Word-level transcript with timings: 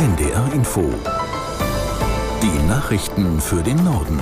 NDR 0.00 0.50
Info. 0.54 0.80
Die 2.42 2.66
Nachrichten 2.66 3.38
für 3.38 3.62
den 3.62 3.76
Norden. 3.84 4.18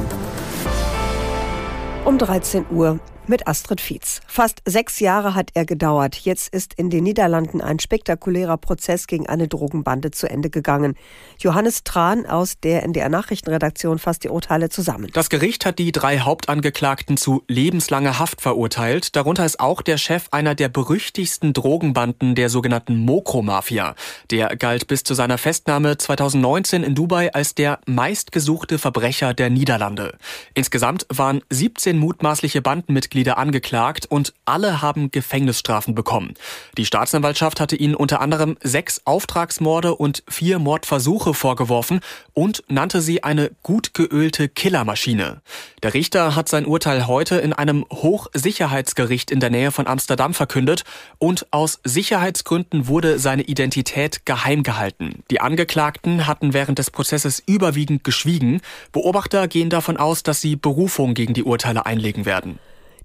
Um 2.05 2.19
13 2.19 2.67
Uhr 2.73 2.99
mit 3.29 3.47
Astrid 3.47 3.81
Fietz. 3.81 4.21
Fast 4.27 4.63
sechs 4.65 4.99
Jahre 5.01 5.35
hat 5.35 5.51
er 5.55 5.67
gedauert. 5.67 6.17
Jetzt 6.17 6.53
ist 6.53 6.75
in 6.75 6.91
den 6.91 7.05
Niederlanden 7.05 7.61
ein 7.61 7.79
spektakulärer 7.79 8.57
Prozess 8.57 9.07
gegen 9.07 9.29
eine 9.29 9.47
Drogenbande 9.47 10.11
zu 10.11 10.29
Ende 10.29 10.51
gegangen. 10.51 10.97
Johannes 11.39 11.85
Tran 11.85 12.27
aus 12.27 12.59
der 12.61 12.83
NDR 12.83 13.09
Nachrichtenredaktion 13.09 13.99
fasst 13.99 14.25
die 14.25 14.31
Urteile 14.31 14.71
zusammen. 14.71 15.09
Das 15.13 15.29
Gericht 15.29 15.67
hat 15.67 15.79
die 15.79 15.93
drei 15.93 16.21
Hauptangeklagten 16.21 17.17
zu 17.17 17.43
lebenslanger 17.47 18.19
Haft 18.19 18.41
verurteilt. 18.41 19.15
Darunter 19.15 19.45
ist 19.45 19.61
auch 19.61 19.83
der 19.83 19.99
Chef 19.99 20.29
einer 20.31 20.55
der 20.55 20.69
berüchtigsten 20.69 21.53
Drogenbanden 21.53 22.35
der 22.35 22.49
sogenannten 22.49 22.97
Mokro-Mafia. 22.97 23.95
Der 24.31 24.57
galt 24.57 24.87
bis 24.87 25.03
zu 25.05 25.15
seiner 25.15 25.39
Festnahme 25.39 25.99
2019 25.99 26.83
in 26.83 26.95
Dubai 26.95 27.33
als 27.33 27.55
der 27.55 27.81
meistgesuchte 27.87 28.79
Verbrecher 28.79 29.35
der 29.35 29.51
Niederlande. 29.51 30.17
Insgesamt 30.55 31.07
waren 31.11 31.43
17 31.51 31.99
mutmaßliche 31.99 32.63
Bandenmitglieder 32.63 33.18
Mitglieder 33.19 33.39
angeklagt 33.39 34.07
und 34.07 34.33
alle 34.45 34.81
haben 34.81 35.11
Gefängnisstrafen 35.11 35.97
bekommen. 35.97 36.35
Die 36.77 36.85
Staatsanwaltschaft 36.85 37.59
hatte 37.59 37.75
ihnen 37.75 37.97
unter 37.97 38.21
anderem 38.21 38.57
sechs 38.63 39.01
Auftragsmorde 39.05 39.97
und 39.97 40.23
vier 40.29 40.61
Mordversuche 40.61 41.35
vorgeworfen 41.35 41.99
und 42.33 42.63
nannte 42.69 43.01
sie 43.01 43.25
eine 43.25 43.51
gut 43.65 43.93
geölte 43.93 44.49
Killermaschine. 44.49 45.41
Der 45.83 45.95
Richter 45.95 46.37
hat 46.37 46.49
sein 46.49 46.65
Urteil 46.65 47.09
heute 47.09 47.39
in 47.39 47.53
einem 47.53 47.85
Hochsicherheitsgericht 47.91 49.33
in 49.33 49.41
der 49.41 49.51
Nähe 49.51 49.73
von 49.73 49.89
Amsterdam 49.89 50.33
verkündet 50.33 50.85
und 51.19 51.49
aus 51.51 51.81
Sicherheitsgründen 51.83 52.87
wurde 52.87 53.19
seine 53.19 53.43
Identität 53.43 54.27
geheim 54.27 54.63
gehalten. 54.63 55.25
Die 55.33 55.41
Angeklagten 55.41 56.29
hatten 56.29 56.53
während 56.53 56.79
des 56.79 56.93
Prozesses 56.93 57.43
überwiegend 57.45 58.05
geschwiegen. 58.05 58.61
Beobachter 58.93 59.49
gehen 59.49 59.71
davon 59.71 59.97
aus, 59.97 60.23
dass 60.23 60.41
sie 60.41 60.55
Berufung 60.55 61.15
gegen 61.15 61.35
die 61.35 61.43
Urteile 61.43 61.85
einlegen 61.85 62.25
werden. 62.25 62.61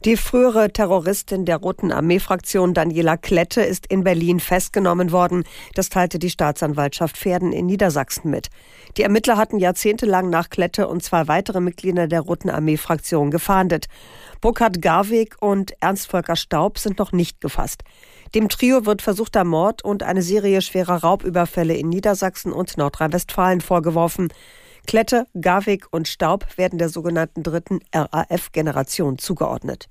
Die 0.05 0.17
frühere 0.17 0.69
Terroristin 0.69 1.45
der 1.45 1.55
Roten 1.55 1.93
Armee-Fraktion 1.93 2.73
Daniela 2.73 3.15
Klette 3.15 3.61
ist 3.61 3.87
in 3.87 4.03
Berlin 4.03 4.41
festgenommen 4.41 5.13
worden. 5.13 5.45
Das 5.75 5.87
teilte 5.87 6.19
die 6.19 6.29
Staatsanwaltschaft 6.29 7.17
Pferden 7.17 7.53
in 7.53 7.67
Niedersachsen 7.67 8.29
mit. 8.29 8.49
Die 8.97 9.03
Ermittler 9.03 9.37
hatten 9.37 9.59
jahrzehntelang 9.59 10.29
nach 10.29 10.49
Klette 10.49 10.89
und 10.89 11.03
zwei 11.03 11.29
weitere 11.29 11.61
Mitglieder 11.61 12.07
der 12.07 12.19
Roten 12.19 12.49
Armee-Fraktion 12.49 13.31
gefahndet. 13.31 13.85
Burkhard 14.41 14.81
Garweg 14.81 15.37
und 15.39 15.71
Ernst 15.79 16.07
Volker 16.07 16.35
Staub 16.35 16.79
sind 16.79 16.99
noch 16.99 17.13
nicht 17.13 17.39
gefasst. 17.39 17.83
Dem 18.35 18.49
Trio 18.49 18.85
wird 18.85 19.01
versuchter 19.01 19.45
Mord 19.45 19.85
und 19.85 20.03
eine 20.03 20.21
Serie 20.21 20.61
schwerer 20.61 20.97
Raubüberfälle 20.97 21.77
in 21.77 21.87
Niedersachsen 21.87 22.51
und 22.51 22.75
Nordrhein-Westfalen 22.75 23.61
vorgeworfen. 23.61 24.33
Klette, 24.85 25.27
Garwig 25.39 25.87
und 25.91 26.07
Staub 26.07 26.45
werden 26.57 26.79
der 26.79 26.89
sogenannten 26.89 27.43
dritten 27.43 27.79
RAF-Generation 27.93 29.17
zugeordnet. 29.17 29.89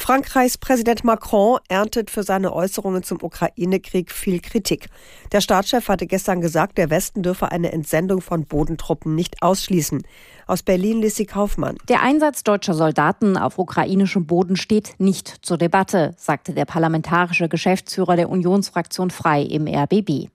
Frankreichs 0.00 0.56
Präsident 0.56 1.04
Macron 1.04 1.58
erntet 1.68 2.10
für 2.10 2.22
seine 2.22 2.54
Äußerungen 2.54 3.02
zum 3.02 3.22
Ukraine-Krieg 3.22 4.10
viel 4.10 4.40
Kritik. 4.40 4.88
Der 5.30 5.42
Staatschef 5.42 5.88
hatte 5.88 6.06
gestern 6.06 6.40
gesagt, 6.40 6.78
der 6.78 6.88
Westen 6.88 7.22
dürfe 7.22 7.52
eine 7.52 7.70
Entsendung 7.70 8.22
von 8.22 8.46
Bodentruppen 8.46 9.14
nicht 9.14 9.42
ausschließen. 9.42 10.02
Aus 10.50 10.64
Berlin 10.64 11.00
Lissy 11.00 11.26
Kaufmann. 11.26 11.76
Der 11.88 12.02
Einsatz 12.02 12.42
deutscher 12.42 12.74
Soldaten 12.74 13.36
auf 13.36 13.56
ukrainischem 13.56 14.26
Boden 14.26 14.56
steht 14.56 14.94
nicht 14.98 15.28
zur 15.42 15.58
Debatte, 15.58 16.12
sagte 16.16 16.54
der 16.54 16.64
parlamentarische 16.64 17.48
Geschäftsführer 17.48 18.16
der 18.16 18.28
Unionsfraktion 18.28 19.10
Frei 19.10 19.42
im 19.42 19.68
RBB. 19.68 20.28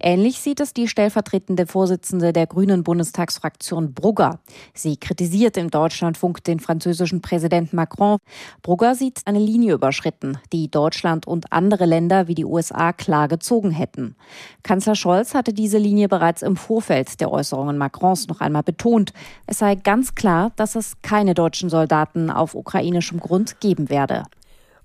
Ähnlich 0.00 0.40
sieht 0.40 0.58
es 0.58 0.72
die 0.72 0.88
stellvertretende 0.88 1.66
Vorsitzende 1.66 2.32
der 2.32 2.48
Grünen 2.48 2.82
Bundestagsfraktion 2.82 3.94
Brugger. 3.94 4.40
Sie 4.74 4.96
kritisiert 4.96 5.56
im 5.56 5.70
Deutschlandfunk 5.70 6.42
den 6.42 6.58
französischen 6.58 7.20
Präsidenten 7.20 7.76
Macron. 7.76 8.18
Brugger 8.62 8.96
sieht 8.96 9.20
eine 9.26 9.38
Linie 9.38 9.74
überschritten, 9.74 10.38
die 10.52 10.68
Deutschland 10.68 11.28
und 11.28 11.52
andere 11.52 11.86
Länder 11.86 12.26
wie 12.26 12.34
die 12.34 12.44
USA 12.44 12.92
klar 12.92 13.28
gezogen 13.28 13.70
hätten. 13.70 14.16
Kanzler 14.64 14.96
Scholz 14.96 15.34
hatte 15.34 15.52
diese 15.52 15.78
Linie 15.78 16.08
bereits 16.08 16.42
im 16.42 16.56
Vorfeld 16.56 17.20
der 17.20 17.30
Äußerungen 17.30 17.78
Macrons 17.78 18.26
noch 18.26 18.40
einmal 18.40 18.64
betont. 18.64 19.12
Es 19.46 19.59
sei 19.60 19.76
ganz 19.76 20.16
klar, 20.16 20.50
dass 20.56 20.74
es 20.74 20.94
keine 21.02 21.34
deutschen 21.34 21.70
Soldaten 21.70 22.30
auf 22.30 22.54
ukrainischem 22.54 23.20
Grund 23.20 23.60
geben 23.60 23.88
werde. 23.90 24.24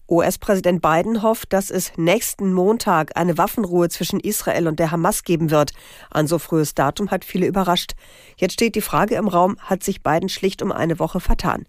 US-Präsident 0.08 0.84
Biden 0.84 1.24
hofft, 1.24 1.52
dass 1.52 1.72
es 1.72 1.94
nächsten 1.98 2.54
Montag 2.54 3.18
eine 3.18 3.40
Waffenruhe 3.40 3.90
zwischen 3.90 4.20
Israel 4.20 4.68
und 4.68 4.78
der 4.78 4.92
Hamas 4.92 5.24
geben 5.24 5.50
wird. 5.50 5.72
Ein 6.12 6.28
so 6.28 6.38
frühes 6.38 6.76
Datum 6.76 7.10
hat 7.10 7.26
viele 7.26 7.48
überrascht. 7.48 7.94
Jetzt 8.38 8.54
steht 8.54 8.76
die 8.76 8.82
Frage 8.82 9.16
im 9.16 9.28
Raum, 9.28 9.58
hat 9.60 9.82
sich 9.82 10.04
Biden 10.04 10.30
schlicht 10.30 10.62
um 10.62 10.72
eine 10.72 11.00
Woche 11.00 11.20
vertan? 11.20 11.66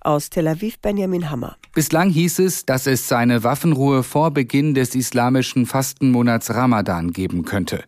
Aus 0.00 0.28
Tel 0.28 0.48
Aviv 0.48 0.78
Benjamin 0.80 1.30
Hammer. 1.30 1.56
Bislang 1.74 2.10
hieß 2.10 2.40
es, 2.40 2.66
dass 2.66 2.86
es 2.86 3.08
seine 3.08 3.42
Waffenruhe 3.42 4.02
vor 4.02 4.32
Beginn 4.32 4.74
des 4.74 4.94
islamischen 4.94 5.64
Fastenmonats 5.64 6.50
Ramadan 6.50 7.12
geben 7.12 7.44
könnte. 7.44 7.84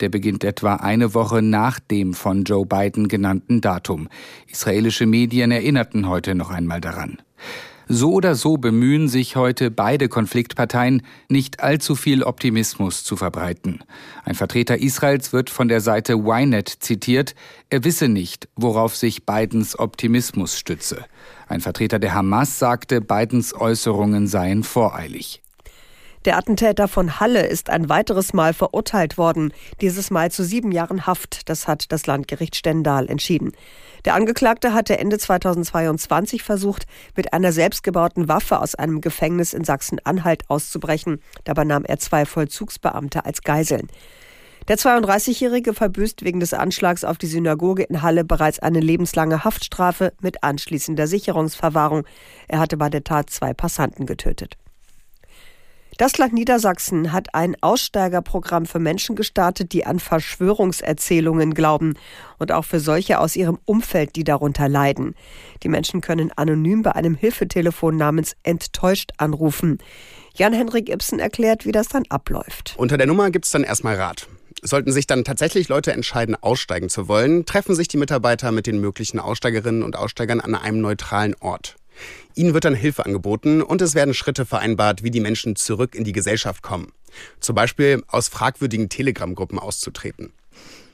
Der 0.00 0.08
beginnt 0.08 0.44
etwa 0.44 0.76
eine 0.76 1.14
Woche 1.14 1.42
nach 1.42 1.78
dem 1.78 2.14
von 2.14 2.44
Joe 2.44 2.66
Biden 2.66 3.08
genannten 3.08 3.60
Datum. 3.60 4.08
Israelische 4.46 5.06
Medien 5.06 5.50
erinnerten 5.50 6.08
heute 6.08 6.34
noch 6.34 6.50
einmal 6.50 6.80
daran. 6.80 7.18
So 7.92 8.12
oder 8.12 8.36
so 8.36 8.56
bemühen 8.56 9.08
sich 9.08 9.34
heute 9.34 9.72
beide 9.72 10.08
Konfliktparteien, 10.08 11.02
nicht 11.28 11.58
allzu 11.58 11.96
viel 11.96 12.22
Optimismus 12.22 13.02
zu 13.02 13.16
verbreiten. 13.16 13.80
Ein 14.24 14.36
Vertreter 14.36 14.78
Israels 14.78 15.32
wird 15.32 15.50
von 15.50 15.66
der 15.66 15.80
Seite 15.80 16.12
Ynet 16.12 16.68
zitiert, 16.68 17.34
er 17.68 17.82
wisse 17.82 18.06
nicht, 18.06 18.48
worauf 18.54 18.94
sich 18.94 19.26
Bidens 19.26 19.76
Optimismus 19.76 20.56
stütze. 20.56 21.04
Ein 21.48 21.60
Vertreter 21.60 21.98
der 21.98 22.14
Hamas 22.14 22.60
sagte, 22.60 23.00
Bidens 23.00 23.52
Äußerungen 23.52 24.28
seien 24.28 24.62
voreilig. 24.62 25.42
Der 26.26 26.36
Attentäter 26.36 26.86
von 26.86 27.18
Halle 27.18 27.46
ist 27.46 27.70
ein 27.70 27.88
weiteres 27.88 28.34
Mal 28.34 28.52
verurteilt 28.52 29.16
worden, 29.16 29.54
dieses 29.80 30.10
Mal 30.10 30.30
zu 30.30 30.44
sieben 30.44 30.70
Jahren 30.70 31.06
Haft. 31.06 31.48
Das 31.48 31.66
hat 31.66 31.90
das 31.92 32.06
Landgericht 32.06 32.56
Stendal 32.56 33.08
entschieden. 33.08 33.52
Der 34.04 34.14
Angeklagte 34.14 34.74
hatte 34.74 34.98
Ende 34.98 35.16
2022 35.16 36.42
versucht, 36.42 36.84
mit 37.16 37.32
einer 37.32 37.52
selbstgebauten 37.52 38.28
Waffe 38.28 38.60
aus 38.60 38.74
einem 38.74 39.00
Gefängnis 39.00 39.54
in 39.54 39.64
Sachsen-Anhalt 39.64 40.42
auszubrechen. 40.50 41.22
Dabei 41.44 41.64
nahm 41.64 41.86
er 41.86 41.98
zwei 41.98 42.26
Vollzugsbeamte 42.26 43.24
als 43.24 43.40
Geiseln. 43.40 43.88
Der 44.68 44.76
32-Jährige 44.76 45.72
verbüßt 45.72 46.22
wegen 46.22 46.40
des 46.40 46.52
Anschlags 46.52 47.02
auf 47.02 47.16
die 47.16 47.28
Synagoge 47.28 47.84
in 47.84 48.02
Halle 48.02 48.24
bereits 48.24 48.58
eine 48.58 48.80
lebenslange 48.80 49.42
Haftstrafe 49.42 50.12
mit 50.20 50.44
anschließender 50.44 51.06
Sicherungsverwahrung. 51.06 52.04
Er 52.46 52.58
hatte 52.58 52.76
bei 52.76 52.90
der 52.90 53.04
Tat 53.04 53.30
zwei 53.30 53.54
Passanten 53.54 54.04
getötet. 54.04 54.59
Das 56.00 56.16
Land 56.16 56.32
Niedersachsen 56.32 57.12
hat 57.12 57.34
ein 57.34 57.56
Aussteigerprogramm 57.60 58.64
für 58.64 58.78
Menschen 58.78 59.16
gestartet, 59.16 59.74
die 59.74 59.84
an 59.84 60.00
Verschwörungserzählungen 60.00 61.52
glauben 61.52 61.92
und 62.38 62.52
auch 62.52 62.64
für 62.64 62.80
solche 62.80 63.18
aus 63.18 63.36
ihrem 63.36 63.58
Umfeld, 63.66 64.16
die 64.16 64.24
darunter 64.24 64.66
leiden. 64.66 65.14
Die 65.62 65.68
Menschen 65.68 66.00
können 66.00 66.32
anonym 66.34 66.80
bei 66.80 66.92
einem 66.92 67.16
Hilfetelefon 67.16 67.98
namens 67.98 68.34
Enttäuscht 68.44 69.10
anrufen. 69.18 69.76
Jan-Henrik 70.32 70.88
Ibsen 70.88 71.18
erklärt, 71.18 71.66
wie 71.66 71.72
das 71.72 71.88
dann 71.88 72.04
abläuft. 72.08 72.76
Unter 72.78 72.96
der 72.96 73.06
Nummer 73.06 73.30
gibt 73.30 73.44
es 73.44 73.50
dann 73.50 73.62
erstmal 73.62 73.96
Rat. 73.96 74.26
Sollten 74.62 74.92
sich 74.92 75.06
dann 75.06 75.22
tatsächlich 75.22 75.68
Leute 75.68 75.92
entscheiden, 75.92 76.34
aussteigen 76.34 76.88
zu 76.88 77.08
wollen, 77.08 77.44
treffen 77.44 77.74
sich 77.74 77.88
die 77.88 77.98
Mitarbeiter 77.98 78.52
mit 78.52 78.66
den 78.66 78.80
möglichen 78.80 79.18
Aussteigerinnen 79.18 79.82
und 79.82 79.96
Aussteigern 79.96 80.40
an 80.40 80.54
einem 80.54 80.80
neutralen 80.80 81.36
Ort. 81.40 81.76
Ihnen 82.34 82.54
wird 82.54 82.64
dann 82.64 82.74
Hilfe 82.74 83.04
angeboten 83.04 83.62
und 83.62 83.82
es 83.82 83.94
werden 83.94 84.14
Schritte 84.14 84.46
vereinbart, 84.46 85.02
wie 85.02 85.10
die 85.10 85.20
Menschen 85.20 85.56
zurück 85.56 85.94
in 85.94 86.04
die 86.04 86.12
Gesellschaft 86.12 86.62
kommen. 86.62 86.92
Zum 87.40 87.54
Beispiel 87.54 88.02
aus 88.08 88.28
fragwürdigen 88.28 88.88
Telegram-Gruppen 88.88 89.58
auszutreten. 89.58 90.32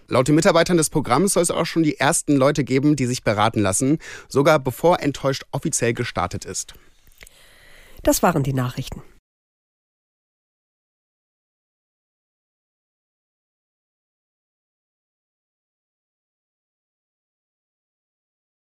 Laut 0.08 0.28
den 0.28 0.36
Mitarbeitern 0.36 0.76
des 0.76 0.90
Programms 0.90 1.32
soll 1.32 1.42
es 1.42 1.50
auch 1.50 1.66
schon 1.66 1.82
die 1.82 1.98
ersten 1.98 2.36
Leute 2.36 2.62
geben, 2.62 2.94
die 2.94 3.06
sich 3.06 3.24
beraten 3.24 3.60
lassen, 3.60 3.98
sogar 4.28 4.60
bevor 4.60 5.00
enttäuscht 5.00 5.44
offiziell 5.50 5.94
gestartet 5.94 6.44
ist. 6.44 6.74
Das 8.02 8.22
waren 8.22 8.44
die 8.44 8.52
Nachrichten. 8.52 9.02